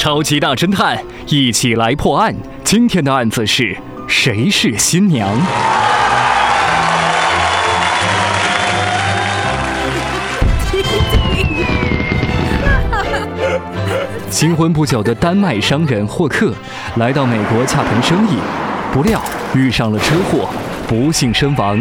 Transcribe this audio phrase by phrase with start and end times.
[0.00, 2.34] 超级大侦探，一起来破案。
[2.64, 3.76] 今天的案子是
[4.08, 5.28] 谁是新娘？
[14.30, 16.54] 新婚不久的丹麦商人霍克
[16.96, 18.38] 来到美国洽谈生意，
[18.90, 19.20] 不料
[19.54, 20.48] 遇上了车祸，
[20.88, 21.78] 不幸身亡。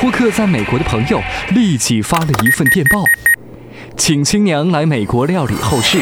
[0.00, 3.00] 霍克在美国的朋友立即发了一份电报，
[3.96, 6.00] 请新娘来美国料理后事。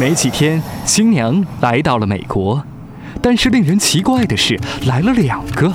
[0.00, 2.62] 没几天，新娘来到了美国，
[3.20, 5.72] 但是令人奇怪的是，来了两个，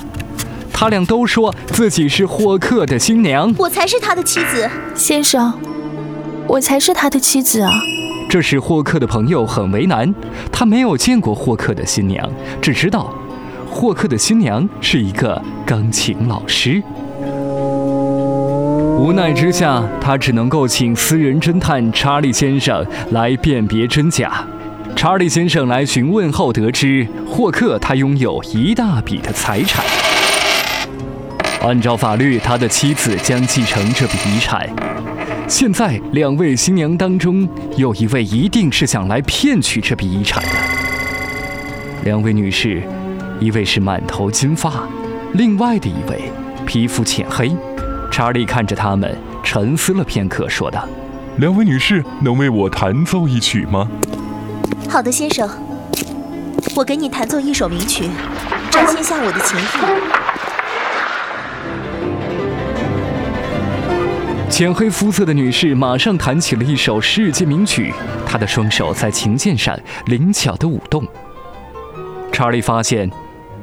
[0.72, 3.54] 他俩都说自己是霍克的新娘。
[3.56, 5.52] 我才是他的妻子，先生，
[6.46, 7.72] 我才是他的妻子啊！
[8.28, 10.12] 这使霍克的朋友很为难，
[10.52, 12.28] 他没有见过霍克的新娘，
[12.60, 13.14] 只知道
[13.70, 16.82] 霍克的新娘是一个钢琴老师。
[18.98, 24.44] 无奈之下，他只能够请私人侦探查理先生来辨别真假。
[24.96, 29.84] 查理先生来询问后，得知霍克他拥有一大笔的财产。
[31.62, 34.68] 按照法律，他的妻子将继承这笔遗产。
[35.46, 40.48] 现在，两位新娘当中，有一位一定是想来骗取这笔遗产的。
[42.02, 42.82] 两位女士，
[43.38, 44.88] 一位是满头金发，
[45.34, 46.32] 另外的一位
[46.66, 47.52] 皮肤浅黑。
[48.18, 50.84] 查理看着他们，沉思了片刻，说道
[51.38, 53.88] ：“两位女士，能为我弹奏一曲吗
[54.90, 55.48] ？”“好的，先生，
[56.74, 58.10] 我给你弹奏一首名曲，
[58.72, 59.62] 展现下我的情意。”
[64.50, 67.94] 浅黑肤色的女士马上弹起了一首世界名曲，
[68.26, 71.06] 她的双手在琴键上灵巧地舞动。
[72.32, 73.08] 查理发现，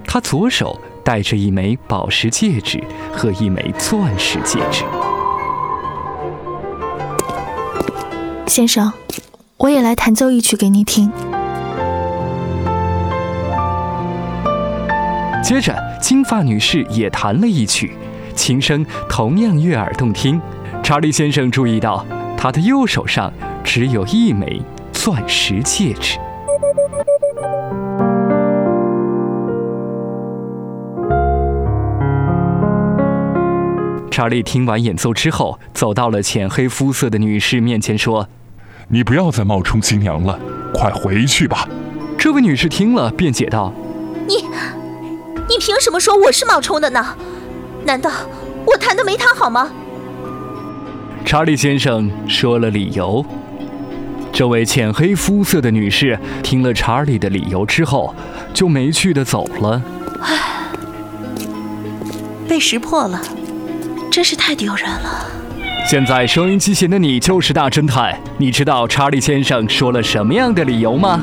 [0.07, 0.79] 她左手。
[1.05, 4.83] 戴着一枚宝石戒指和一枚钻石戒指。
[8.47, 8.91] 先生，
[9.57, 11.11] 我也来弹奏一曲给你听。
[15.43, 17.95] 接着，金发女士也弹了一曲，
[18.33, 20.41] 琴声同样悦耳动听。
[20.81, 22.03] 查理先生注意到，
[22.35, 23.31] 她的右手上
[23.63, 24.59] 只有一枚
[24.91, 26.17] 钻石戒指。
[34.15, 38.29] 查理听完演奏之后，走到了浅黑肤色的女士面前，说
[38.87, 40.39] ：“你不要再冒充新娘了，
[40.73, 41.67] 快回去吧。”
[42.17, 43.73] 这位女士听了，辩解道
[44.25, 44.35] ：“你，
[45.49, 47.05] 你凭什么说我是冒充的呢？
[47.83, 48.09] 难道
[48.65, 49.69] 我弹的没他好吗？”
[51.25, 53.25] 查理先生说了理由。
[54.31, 58.15] 这位浅黑肤色的女士听了查理的理由之后，
[58.53, 59.81] 就没趣的走了。
[60.21, 60.69] 唉，
[62.47, 63.21] 被识破了。
[64.11, 65.25] 真是太丢人了！
[65.87, 71.21] 现在收音机前的你就是大侦探，你知道查理先生说了什么样的理由吗？